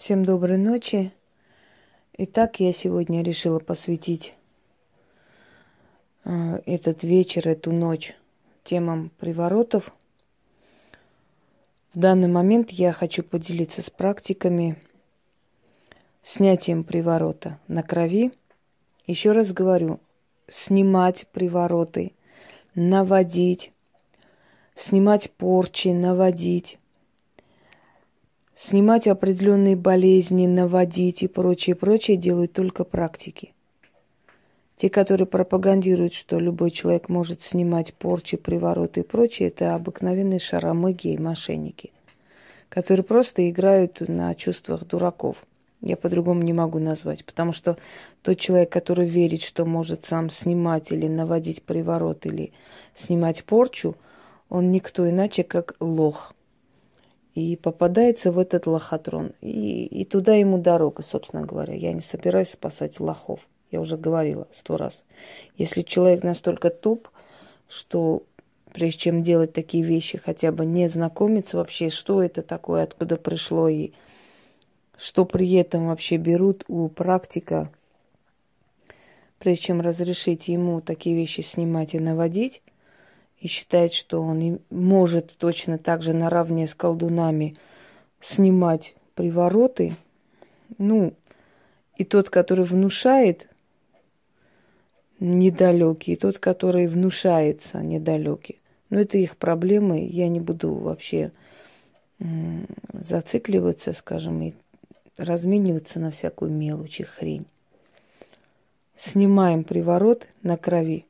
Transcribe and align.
Всем 0.00 0.24
доброй 0.24 0.56
ночи. 0.56 1.12
Итак, 2.16 2.58
я 2.58 2.72
сегодня 2.72 3.22
решила 3.22 3.58
посвятить 3.58 4.32
э, 6.24 6.62
этот 6.64 7.02
вечер, 7.02 7.46
эту 7.46 7.70
ночь 7.70 8.16
темам 8.64 9.10
приворотов. 9.18 9.92
В 11.92 11.98
данный 11.98 12.28
момент 12.28 12.70
я 12.70 12.94
хочу 12.94 13.22
поделиться 13.22 13.82
с 13.82 13.90
практиками 13.90 14.82
снятием 16.22 16.82
приворота 16.82 17.58
на 17.68 17.82
крови. 17.82 18.32
Еще 19.06 19.32
раз 19.32 19.52
говорю, 19.52 20.00
снимать 20.48 21.26
привороты, 21.30 22.14
наводить, 22.74 23.70
снимать 24.74 25.30
порчи, 25.30 25.88
наводить, 25.88 26.79
Снимать 28.62 29.08
определенные 29.08 29.74
болезни, 29.74 30.46
наводить 30.46 31.22
и 31.22 31.28
прочее, 31.28 31.74
прочее 31.74 32.18
делают 32.18 32.52
только 32.52 32.84
практики. 32.84 33.54
Те, 34.76 34.90
которые 34.90 35.26
пропагандируют, 35.26 36.12
что 36.12 36.38
любой 36.38 36.70
человек 36.70 37.08
может 37.08 37.40
снимать 37.40 37.94
порчи, 37.94 38.36
привороты 38.36 39.00
и 39.00 39.02
прочее, 39.02 39.48
это 39.48 39.74
обыкновенные 39.74 40.38
шаромыги 40.38 41.08
и 41.08 41.18
мошенники, 41.18 41.90
которые 42.68 43.02
просто 43.02 43.48
играют 43.48 44.06
на 44.06 44.34
чувствах 44.34 44.86
дураков. 44.86 45.38
Я 45.80 45.96
по-другому 45.96 46.42
не 46.42 46.52
могу 46.52 46.78
назвать, 46.78 47.24
потому 47.24 47.52
что 47.52 47.78
тот 48.20 48.38
человек, 48.38 48.70
который 48.70 49.06
верит, 49.06 49.40
что 49.40 49.64
может 49.64 50.04
сам 50.04 50.28
снимать 50.28 50.92
или 50.92 51.08
наводить 51.08 51.62
приворот, 51.62 52.26
или 52.26 52.52
снимать 52.94 53.42
порчу, 53.42 53.96
он 54.50 54.70
никто 54.70 55.08
иначе, 55.08 55.44
как 55.44 55.76
лох– 55.80 56.34
и 57.34 57.56
попадается 57.56 58.32
в 58.32 58.38
этот 58.38 58.66
лохотрон. 58.66 59.32
И, 59.40 59.86
и 59.86 60.04
туда 60.04 60.34
ему 60.34 60.58
дорога, 60.58 61.02
собственно 61.02 61.42
говоря. 61.42 61.74
Я 61.74 61.92
не 61.92 62.00
собираюсь 62.00 62.50
спасать 62.50 62.98
лохов. 63.00 63.40
Я 63.70 63.80
уже 63.80 63.96
говорила 63.96 64.48
сто 64.52 64.76
раз. 64.76 65.04
Если 65.56 65.82
человек 65.82 66.24
настолько 66.24 66.70
туп, 66.70 67.08
что 67.68 68.24
прежде 68.72 68.98
чем 68.98 69.22
делать 69.22 69.52
такие 69.52 69.84
вещи, 69.84 70.18
хотя 70.18 70.50
бы 70.50 70.66
не 70.66 70.88
знакомиться 70.88 71.56
вообще, 71.56 71.88
что 71.90 72.22
это 72.22 72.42
такое, 72.42 72.82
откуда 72.82 73.16
пришло 73.16 73.68
и 73.68 73.92
что 74.96 75.24
при 75.24 75.52
этом 75.54 75.86
вообще 75.86 76.16
берут 76.16 76.64
у 76.68 76.88
практика, 76.88 77.70
прежде 79.38 79.66
чем 79.66 79.80
разрешить 79.80 80.48
ему 80.48 80.80
такие 80.80 81.16
вещи 81.16 81.40
снимать 81.40 81.94
и 81.94 81.98
наводить, 81.98 82.62
и 83.40 83.48
считает, 83.48 83.92
что 83.92 84.22
он 84.22 84.60
может 84.68 85.36
точно 85.38 85.78
так 85.78 86.02
же 86.02 86.12
наравне 86.12 86.66
с 86.66 86.74
колдунами 86.74 87.56
снимать 88.20 88.94
привороты, 89.14 89.96
ну, 90.78 91.14
и 91.96 92.04
тот, 92.04 92.28
который 92.30 92.64
внушает, 92.64 93.48
недалекий, 95.18 96.14
и 96.14 96.16
тот, 96.16 96.38
который 96.38 96.86
внушается, 96.86 97.78
недалекий. 97.78 98.60
Но 98.90 99.00
это 99.00 99.18
их 99.18 99.36
проблемы, 99.36 100.06
я 100.06 100.28
не 100.28 100.40
буду 100.40 100.72
вообще 100.74 101.32
зацикливаться, 102.92 103.94
скажем, 103.94 104.42
и 104.42 104.52
размениваться 105.16 105.98
на 105.98 106.10
всякую 106.10 106.52
мелочь 106.52 107.00
и 107.00 107.04
хрень. 107.04 107.46
Снимаем 108.96 109.64
приворот 109.64 110.26
на 110.42 110.58
крови 110.58 111.06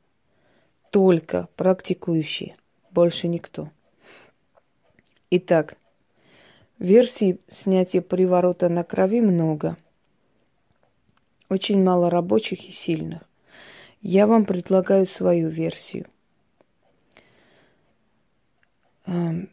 только 0.91 1.47
практикующие, 1.55 2.55
больше 2.91 3.29
никто. 3.29 3.69
Итак, 5.29 5.77
версий 6.79 7.39
снятия 7.47 8.01
приворота 8.01 8.67
на 8.67 8.83
крови 8.83 9.21
много. 9.21 9.77
Очень 11.49 11.81
мало 11.83 12.09
рабочих 12.09 12.67
и 12.67 12.71
сильных. 12.71 13.21
Я 14.01 14.27
вам 14.27 14.45
предлагаю 14.45 15.05
свою 15.05 15.47
версию. 15.47 16.07
Эм, 19.05 19.49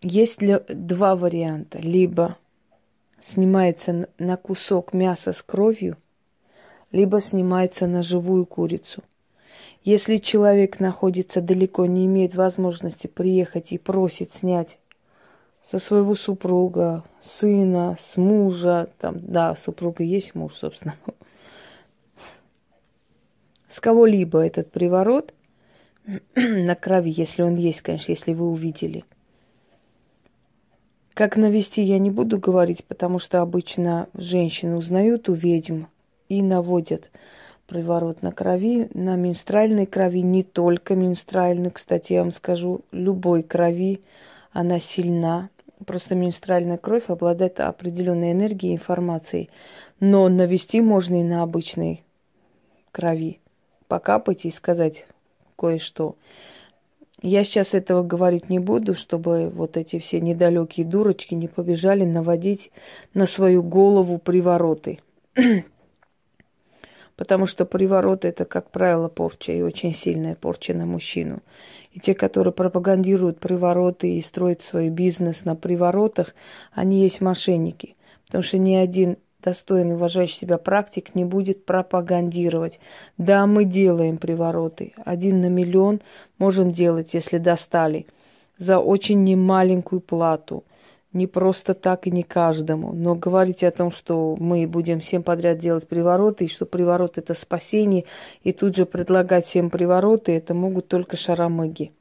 есть 0.00 0.38
два 0.68 1.16
варианта. 1.16 1.78
Либо 1.78 2.38
снимается 3.20 4.08
на 4.18 4.36
кусок 4.36 4.92
мяса 4.92 5.32
с 5.32 5.42
кровью, 5.42 5.96
либо 6.92 7.20
снимается 7.20 7.88
на 7.88 8.02
живую 8.02 8.46
курицу– 8.46 9.02
если 9.84 10.16
человек 10.16 10.80
находится 10.80 11.40
далеко, 11.40 11.86
не 11.86 12.06
имеет 12.06 12.34
возможности 12.34 13.06
приехать 13.06 13.72
и 13.72 13.78
просит 13.78 14.32
снять 14.32 14.78
со 15.64 15.78
своего 15.78 16.14
супруга, 16.14 17.04
сына, 17.20 17.96
с 17.98 18.16
мужа, 18.16 18.90
там, 18.98 19.20
да, 19.20 19.54
супруга 19.54 20.02
есть 20.02 20.34
муж, 20.34 20.54
собственно, 20.54 20.94
с 23.68 23.80
кого-либо 23.80 24.40
этот 24.40 24.70
приворот 24.70 25.34
на 26.34 26.74
крови, 26.74 27.12
если 27.14 27.42
он 27.42 27.56
есть, 27.56 27.82
конечно, 27.82 28.10
если 28.12 28.32
вы 28.32 28.50
увидели. 28.50 29.04
Как 31.12 31.36
навести 31.36 31.82
я 31.82 31.98
не 31.98 32.10
буду 32.10 32.38
говорить, 32.38 32.84
потому 32.84 33.18
что 33.18 33.42
обычно 33.42 34.08
женщины 34.14 34.76
узнают 34.76 35.28
у 35.28 35.34
ведьм 35.34 35.84
и 36.28 36.42
наводят 36.42 37.10
приворот 37.68 38.22
на 38.22 38.32
крови, 38.32 38.88
на 38.94 39.14
менструальной 39.16 39.86
крови, 39.86 40.22
не 40.22 40.42
только 40.42 40.96
менструальной, 40.96 41.70
кстати, 41.70 42.14
я 42.14 42.22
вам 42.22 42.32
скажу, 42.32 42.80
любой 42.90 43.42
крови, 43.42 44.00
она 44.50 44.80
сильна. 44.80 45.50
Просто 45.86 46.16
менструальная 46.16 46.78
кровь 46.78 47.04
обладает 47.08 47.60
определенной 47.60 48.32
энергией, 48.32 48.74
информацией. 48.74 49.50
Но 50.00 50.28
навести 50.28 50.80
можно 50.80 51.20
и 51.20 51.24
на 51.24 51.42
обычной 51.42 52.02
крови. 52.90 53.38
Покапать 53.86 54.44
и 54.44 54.50
сказать 54.50 55.06
кое-что. 55.56 56.16
Я 57.20 57.44
сейчас 57.44 57.74
этого 57.74 58.02
говорить 58.02 58.48
не 58.48 58.58
буду, 58.58 58.94
чтобы 58.94 59.50
вот 59.50 59.76
эти 59.76 59.98
все 59.98 60.20
недалекие 60.20 60.86
дурочки 60.86 61.34
не 61.34 61.48
побежали 61.48 62.04
наводить 62.04 62.70
на 63.12 63.26
свою 63.26 63.62
голову 63.62 64.18
привороты. 64.18 65.00
Потому 67.18 67.46
что 67.46 67.66
приворот 67.66 68.24
это, 68.24 68.44
как 68.44 68.70
правило, 68.70 69.08
порча 69.08 69.52
и 69.52 69.60
очень 69.60 69.92
сильная 69.92 70.36
порча 70.36 70.72
на 70.72 70.86
мужчину. 70.86 71.40
И 71.92 71.98
те, 71.98 72.14
которые 72.14 72.52
пропагандируют 72.52 73.40
привороты 73.40 74.14
и 74.14 74.20
строят 74.20 74.62
свой 74.62 74.88
бизнес 74.88 75.44
на 75.44 75.56
приворотах, 75.56 76.32
они 76.72 77.02
есть 77.02 77.20
мошенники. 77.20 77.96
Потому 78.26 78.44
что 78.44 78.58
ни 78.58 78.76
один 78.76 79.16
достойный, 79.42 79.96
уважающий 79.96 80.36
себя 80.36 80.58
практик 80.58 81.16
не 81.16 81.24
будет 81.24 81.64
пропагандировать. 81.64 82.78
Да, 83.16 83.46
мы 83.48 83.64
делаем 83.64 84.18
привороты. 84.18 84.92
Один 85.04 85.40
на 85.40 85.48
миллион 85.48 86.00
можем 86.38 86.70
делать, 86.70 87.14
если 87.14 87.38
достали. 87.38 88.06
За 88.58 88.78
очень 88.78 89.24
немаленькую 89.24 90.00
плату– 90.00 90.62
не 91.12 91.26
просто 91.26 91.74
так 91.74 92.06
и 92.06 92.10
не 92.10 92.22
каждому. 92.22 92.92
Но 92.92 93.14
говорить 93.14 93.64
о 93.64 93.70
том, 93.70 93.90
что 93.90 94.36
мы 94.38 94.66
будем 94.66 95.00
всем 95.00 95.22
подряд 95.22 95.58
делать 95.58 95.88
привороты, 95.88 96.44
и 96.44 96.48
что 96.48 96.66
приворот 96.66 97.18
это 97.18 97.34
спасение, 97.34 98.04
и 98.42 98.52
тут 98.52 98.76
же 98.76 98.86
предлагать 98.86 99.46
всем 99.46 99.70
привороты, 99.70 100.32
это 100.32 100.54
могут 100.54 100.88
только 100.88 101.16
шаромыги. 101.16 101.92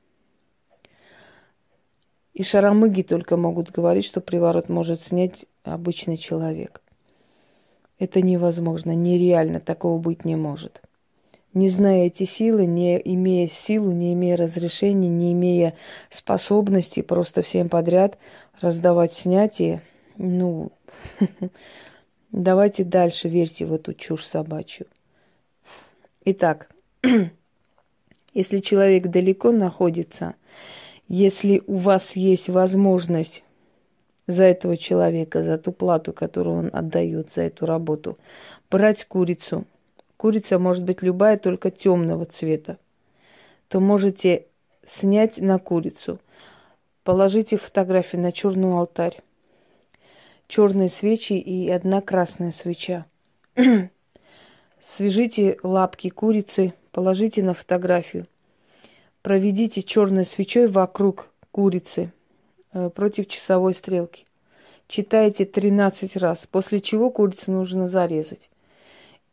И 2.34 2.44
шаромыги 2.44 3.02
только 3.02 3.36
могут 3.38 3.72
говорить, 3.72 4.06
что 4.06 4.22
приворот 4.22 4.70
может 4.70 5.02
снять 5.02 5.46
обычный 5.64 6.18
человек. 6.18 6.82
Это 7.98 8.22
невозможно, 8.22 8.94
нереально, 8.94 9.60
такого 9.60 9.98
быть 9.98 10.24
не 10.24 10.36
может. 10.36 10.82
Не 11.54 11.70
зная 11.70 12.06
эти 12.08 12.24
силы, 12.24 12.66
не 12.66 13.02
имея 13.04 13.48
силу, 13.48 13.92
не 13.92 14.14
имея 14.14 14.38
разрешения, 14.38 15.10
не 15.10 15.34
имея 15.34 15.74
способностей, 16.10 17.02
просто 17.02 17.42
всем 17.42 17.70
подряд 17.70 18.18
раздавать 18.62 19.14
снятие, 19.14 19.82
ну, 20.18 20.72
давайте 22.32 22.84
дальше 22.84 23.30
верьте 23.30 23.66
в 23.66 23.74
эту 23.74 23.94
чушь 23.94 24.26
собачью. 24.26 24.88
Итак, 26.26 26.70
если 28.34 28.60
человек 28.60 29.08
далеко 29.08 29.52
находится, 29.52 30.36
если 31.08 31.64
у 31.68 31.78
вас 31.78 32.16
есть 32.16 32.50
возможность 32.50 33.44
за 34.28 34.44
этого 34.44 34.76
человека, 34.76 35.44
за 35.44 35.58
ту 35.58 35.72
плату, 35.72 36.12
которую 36.14 36.58
он 36.58 36.70
отдает 36.74 37.32
за 37.32 37.44
эту 37.44 37.66
работу, 37.66 38.18
брать 38.70 39.06
курицу. 39.06 39.66
Курица 40.18 40.60
может 40.60 40.84
быть 40.84 41.02
любая, 41.02 41.38
только 41.38 41.72
темного 41.72 42.26
цвета. 42.26 42.78
То 43.70 43.80
можете 43.80 44.46
снять 44.86 45.38
на 45.38 45.60
курицу, 45.60 46.20
Положите 47.08 47.56
фотографии 47.56 48.18
на 48.18 48.34
черный 48.34 48.70
алтарь. 48.74 49.22
Черные 50.50 50.90
свечи 50.90 51.36
и 51.36 51.70
одна 51.70 52.02
красная 52.02 52.52
свеча. 52.52 53.06
Свяжите 54.82 55.58
лапки 55.64 56.10
курицы, 56.10 56.74
положите 56.92 57.44
на 57.44 57.54
фотографию. 57.54 58.28
Проведите 59.22 59.84
черной 59.84 60.26
свечой 60.26 60.68
вокруг 60.68 61.30
курицы 61.52 62.12
э, 62.74 62.90
против 62.90 63.30
часовой 63.30 63.74
стрелки. 63.74 64.26
читаете 64.90 65.46
13 65.46 66.18
раз, 66.18 66.46
после 66.46 66.82
чего 66.82 67.10
курицу 67.10 67.54
нужно 67.54 67.88
зарезать 67.88 68.50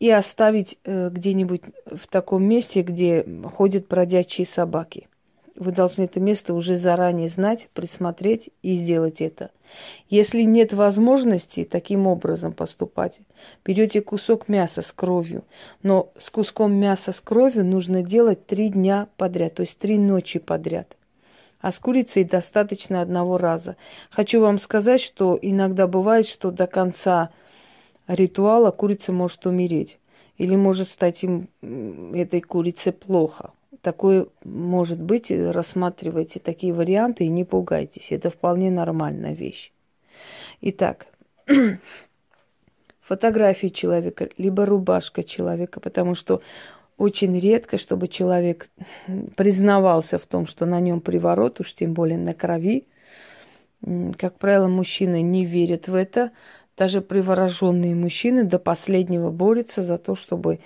и 0.00 0.11
оставить 0.11 0.79
э, 0.85 1.08
где-нибудь 1.11 1.62
в 1.87 2.06
таком 2.08 2.44
месте, 2.44 2.82
где 2.82 3.26
ходят 3.56 3.88
бродячие 3.88 4.46
собаки. 4.46 5.08
Вы 5.56 5.70
должны 5.70 6.05
это 6.05 6.19
место 6.19 6.52
уже 6.52 6.76
заранее 6.76 7.29
знать, 7.29 7.69
присмотреть 7.75 8.50
и 8.62 8.75
сделать 8.75 9.20
это. 9.20 9.50
Если 10.08 10.43
нет 10.43 10.73
возможности 10.73 11.64
таким 11.64 12.08
образом 12.08 12.52
поступать, 12.52 13.20
берете 13.64 14.00
кусок 14.00 14.49
мяса 14.49 14.82
с 14.82 14.91
кровью, 14.91 15.44
но 15.82 16.12
с 16.19 16.31
куском 16.31 16.75
мяса 16.75 17.12
с 17.12 17.20
кровью 17.20 17.64
нужно 17.64 18.02
делать 18.02 18.46
три 18.46 18.69
дня 18.69 19.06
подряд, 19.17 19.55
то 19.55 19.62
есть 19.62 19.79
три 19.79 19.96
ночи 19.96 20.41
подряд. 20.41 20.96
А 21.61 21.70
с 21.70 21.79
курицей 21.79 22.25
достаточно 22.25 23.00
одного 23.00 23.38
раза. 23.38 23.76
Хочу 24.11 24.41
вам 24.41 24.58
сказать, 24.58 25.00
что 25.00 25.38
иногда 25.41 25.87
бывает, 25.87 26.26
что 26.26 26.50
до 26.50 26.67
конца 26.67 27.31
ритуала 28.06 28.71
курица 28.71 29.12
может 29.12 29.47
умереть. 29.47 29.99
Или 30.37 30.56
может 30.56 30.89
стать 30.89 31.23
им 31.23 31.49
этой 32.12 32.41
курице 32.41 32.91
плохо. 32.91 33.53
Такое 33.83 34.27
может 34.45 35.01
быть, 35.01 35.31
рассматривайте 35.31 36.41
такие 36.41 36.73
варианты 36.73 37.25
и 37.25 37.29
не 37.29 37.45
пугайтесь. 37.45 38.11
Это 38.11 38.31
вполне 38.31 38.71
нормальная 38.71 39.35
вещь. 39.35 39.73
Итак, 40.61 41.06
фотографии 43.01 43.69
человека, 43.69 44.29
либо 44.39 44.67
рубашка 44.67 45.23
человека, 45.23 45.81
потому 45.81 46.15
что 46.15 46.41
очень 46.97 47.39
редко, 47.39 47.77
чтобы 47.77 48.09
человек 48.09 48.71
признавался 49.37 50.19
в 50.19 50.27
том, 50.27 50.47
что 50.47 50.65
на 50.65 50.81
нем 50.81 51.01
приворот, 51.01 51.61
уж 51.61 51.75
тем 51.75 51.93
более 51.93 52.19
на 52.19 52.35
крови. 52.35 52.87
Как 54.17 54.39
правило, 54.39 54.69
мужчины 54.69 55.21
не 55.21 55.45
верят 55.45 55.89
в 55.89 55.95
это. 55.95 56.31
Даже 56.76 57.00
привороженные 57.00 57.94
мужчины 57.94 58.44
до 58.44 58.59
последнего 58.59 59.31
борются 59.31 59.82
за 59.82 59.99
то, 59.99 60.17
чтобы 60.17 60.61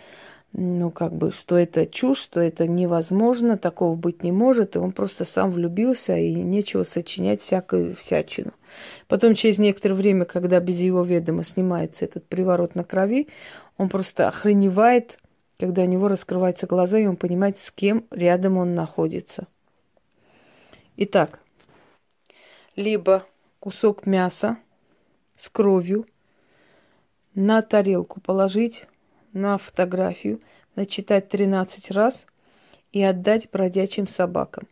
ну, 0.53 0.91
как 0.91 1.13
бы, 1.13 1.31
что 1.31 1.57
это 1.57 1.87
чушь, 1.87 2.21
что 2.21 2.41
это 2.41 2.67
невозможно, 2.67 3.59
такого 3.59 3.95
быть 3.95 4.23
не 4.23 4.33
может, 4.33 4.77
и 4.77 4.79
он 4.79 4.93
просто 4.93 5.25
сам 5.25 5.51
влюбился, 5.51 6.17
и 6.17 6.33
нечего 6.35 6.85
сочинять 6.85 7.43
всякую 7.43 7.95
всячину. 7.95 8.53
Потом, 9.09 9.35
через 9.35 9.59
некоторое 9.59 9.95
время, 9.95 10.25
когда 10.25 10.59
без 10.61 10.79
его 10.79 11.03
ведома 11.03 11.45
снимается 11.45 12.07
этот 12.07 12.27
приворот 12.27 12.75
на 12.75 12.85
крови, 12.85 13.29
он 13.77 13.91
просто 13.91 14.27
охреневает, 14.29 15.19
когда 15.59 15.83
у 15.83 15.87
него 15.87 16.09
раскрываются 16.09 16.67
глаза, 16.67 16.99
и 16.99 17.07
он 17.07 17.17
понимает, 17.17 17.59
с 17.59 17.71
кем 17.71 18.05
рядом 18.11 18.57
он 18.57 18.75
находится. 18.75 19.47
Итак, 20.97 21.41
либо 22.75 23.27
кусок 23.61 24.07
мяса 24.07 24.57
с 25.39 25.49
кровью 25.49 26.07
на 27.35 27.63
тарелку 27.63 28.21
положить, 28.21 28.87
на 29.33 29.57
фотографию, 29.57 30.41
начитать 30.75 31.29
13 31.29 31.91
раз 31.93 32.27
и 32.93 33.03
отдать 33.03 33.49
бродячим 33.51 34.09
собакам. 34.09 34.67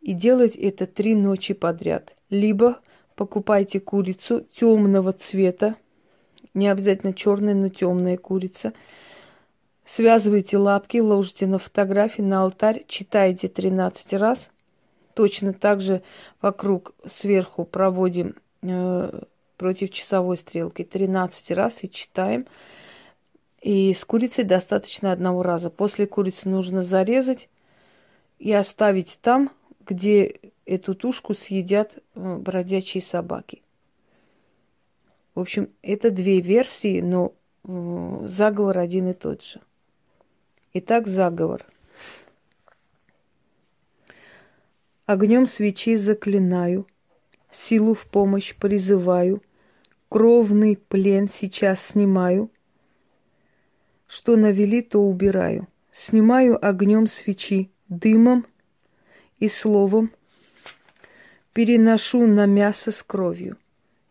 И 0.00 0.12
делать 0.12 0.56
это 0.56 0.86
три 0.86 1.14
ночи 1.14 1.52
подряд. 1.52 2.14
Либо 2.30 2.80
покупайте 3.14 3.78
курицу 3.78 4.40
темного 4.40 5.12
цвета, 5.12 5.76
не 6.54 6.68
обязательно 6.68 7.12
черная, 7.12 7.54
но 7.54 7.68
темная 7.68 8.16
курица. 8.16 8.72
Связывайте 9.84 10.56
лапки, 10.56 10.98
ложите 10.98 11.46
на 11.46 11.58
фотографии, 11.58 12.22
на 12.22 12.42
алтарь, 12.42 12.84
читайте 12.88 13.48
13 13.48 14.14
раз. 14.14 14.50
Точно 15.14 15.52
так 15.52 15.80
же 15.80 16.02
вокруг 16.40 16.94
сверху 17.04 17.64
проводим 17.64 18.36
э, 18.62 19.22
против 19.56 19.90
часовой 19.90 20.36
стрелки 20.36 20.84
13 20.84 21.50
раз 21.52 21.84
и 21.84 21.90
читаем. 21.90 22.46
И 23.60 23.92
с 23.94 24.04
курицей 24.04 24.44
достаточно 24.44 25.12
одного 25.12 25.42
раза. 25.42 25.70
После 25.70 26.06
курицы 26.06 26.48
нужно 26.48 26.82
зарезать 26.82 27.48
и 28.38 28.52
оставить 28.52 29.18
там, 29.22 29.50
где 29.84 30.40
эту 30.66 30.94
тушку 30.94 31.34
съедят 31.34 31.98
э, 32.14 32.36
бродячие 32.36 33.02
собаки. 33.02 33.62
В 35.34 35.40
общем, 35.40 35.68
это 35.82 36.10
две 36.10 36.40
версии, 36.40 37.00
но 37.00 37.32
э, 37.64 38.26
заговор 38.26 38.78
один 38.78 39.10
и 39.10 39.14
тот 39.14 39.42
же. 39.42 39.60
Итак, 40.74 41.06
заговор. 41.06 41.64
Огнем 45.06 45.46
свечи 45.46 45.96
заклинаю, 45.96 46.86
силу 47.52 47.94
в 47.94 48.06
помощь 48.06 48.54
призываю, 48.56 49.40
кровный 50.08 50.76
плен 50.76 51.28
сейчас 51.28 51.80
снимаю– 51.80 52.50
что 54.06 54.36
навели, 54.36 54.82
то 54.82 55.00
убираю. 55.00 55.68
Снимаю 55.92 56.64
огнем 56.64 57.06
свечи, 57.06 57.70
дымом 57.88 58.46
и 59.38 59.48
словом. 59.48 60.12
Переношу 61.52 62.26
на 62.26 62.46
мясо 62.46 62.92
с 62.92 63.02
кровью 63.02 63.56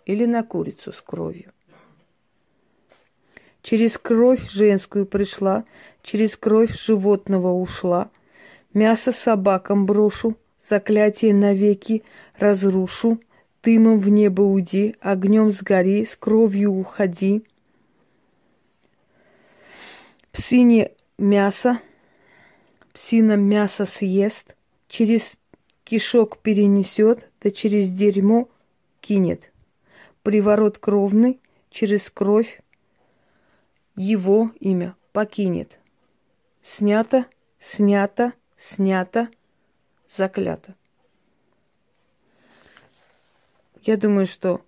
или 0.05 0.25
на 0.25 0.43
курицу 0.43 0.91
с 0.91 1.01
кровью. 1.01 1.51
Через 3.61 3.97
кровь 3.97 4.49
женскую 4.49 5.05
пришла, 5.05 5.63
через 6.01 6.35
кровь 6.37 6.75
животного 6.77 7.51
ушла. 7.51 8.09
Мясо 8.73 9.11
собакам 9.11 9.85
брошу, 9.85 10.37
заклятие 10.67 11.33
навеки 11.33 12.03
разрушу. 12.37 13.19
Дымом 13.65 13.99
в 13.99 14.09
небо 14.09 14.43
уйди, 14.43 14.95
огнем 15.01 15.49
сгори, 15.49 16.05
с 16.05 16.15
кровью 16.15 16.71
уходи. 16.71 17.43
Псине 20.31 20.91
мясо, 21.17 21.81
псина 22.93 23.37
мясо 23.37 23.85
съест, 23.85 24.55
через 24.87 25.35
кишок 25.83 26.37
перенесет, 26.43 27.31
да 27.41 27.49
через 27.49 27.89
дерьмо 27.89 28.49
кинет. 29.01 29.51
Приворот 30.21 30.77
кровный 30.77 31.41
через 31.71 32.11
кровь 32.11 32.61
его 33.95 34.51
имя 34.59 34.95
покинет. 35.11 35.79
Снято, 36.61 37.25
снято, 37.59 38.33
снято, 38.57 39.27
заклято. 40.07 40.75
Я 43.85 43.97
думаю, 43.97 44.25
что 44.25 44.61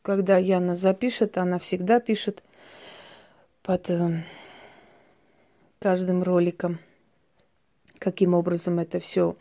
когда 0.00 0.38
Яна 0.38 0.74
запишет, 0.74 1.36
она 1.36 1.58
всегда 1.58 2.00
пишет 2.00 2.42
под 3.62 3.90
э, 3.90 4.22
каждым 5.78 6.22
роликом, 6.22 6.78
каким 7.98 8.32
образом 8.32 8.78
это 8.78 8.98
все 8.98 9.36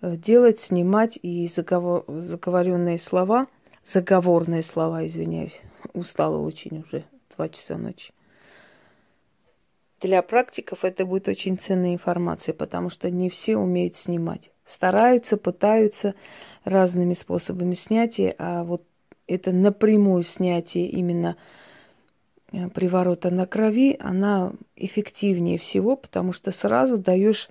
э, 0.00 0.16
делать, 0.16 0.58
снимать 0.58 1.18
и 1.20 1.46
заговор, 1.46 2.04
заговоренные 2.08 2.98
слова, 2.98 3.48
заговорные 3.84 4.62
слова, 4.62 5.04
извиняюсь, 5.04 5.60
устала 5.92 6.38
очень 6.38 6.78
уже, 6.78 7.04
два 7.36 7.50
часа 7.50 7.76
ночи. 7.76 8.14
Для 10.00 10.22
практиков 10.22 10.86
это 10.86 11.04
будет 11.04 11.28
очень 11.28 11.58
ценная 11.58 11.92
информация, 11.92 12.54
потому 12.54 12.88
что 12.88 13.10
не 13.10 13.28
все 13.28 13.58
умеют 13.58 13.94
снимать. 13.94 14.50
Стараются, 14.64 15.36
пытаются 15.36 16.14
разными 16.64 17.14
способами 17.14 17.74
снятия, 17.74 18.34
а 18.38 18.64
вот 18.64 18.84
это 19.26 19.52
напрямую 19.52 20.22
снятие 20.22 20.86
именно 20.88 21.36
Э, 22.52 22.68
приворота 22.68 23.30
на 23.30 23.46
крови, 23.46 23.96
она 23.98 24.52
эффективнее 24.76 25.58
всего, 25.58 25.96
потому 25.96 26.32
что 26.32 26.52
сразу 26.52 26.98
даешь 26.98 27.48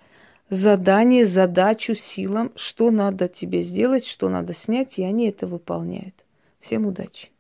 задание, 0.49 1.25
задачу 1.25 1.95
силам, 1.95 2.51
что 2.55 2.91
надо 2.91 3.27
тебе 3.27 3.63
сделать, 3.63 4.05
что 4.05 4.29
надо 4.29 4.53
снять, 4.53 4.99
и 4.99 5.03
они 5.03 5.27
это 5.27 5.47
выполняют. 5.47 6.13
Всем 6.59 6.85
удачи! 6.85 7.31